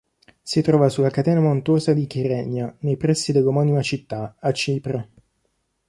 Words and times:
Si 0.41 0.63
trova 0.63 0.89
sulla 0.89 1.11
catena 1.11 1.41
montuosa 1.41 1.93
di 1.93 2.07
Kyrenia, 2.07 2.75
nei 2.79 2.97
pressi 2.97 3.31
dell'omonima 3.33 3.83
città, 3.83 4.35
a 4.39 4.51
Cipro. 4.51 5.09